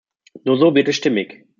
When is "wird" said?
0.73-0.87